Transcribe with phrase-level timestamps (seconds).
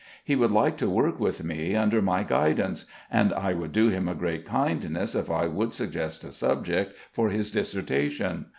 [0.23, 4.07] He would like to work with me, under my guidance; and I would do him
[4.07, 8.47] a great kindness if I would suggest a subject for his dissertation.